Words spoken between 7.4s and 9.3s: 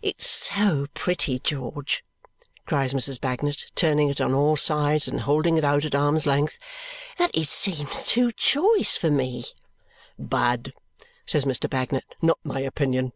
seems too choice for